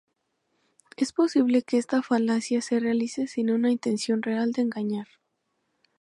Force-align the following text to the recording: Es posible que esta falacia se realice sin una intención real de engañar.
Es 0.97 1.13
posible 1.13 1.61
que 1.61 1.77
esta 1.77 2.01
falacia 2.01 2.59
se 2.63 2.79
realice 2.79 3.27
sin 3.27 3.51
una 3.51 3.69
intención 3.71 4.23
real 4.23 4.51
de 4.51 4.63
engañar. 4.63 5.07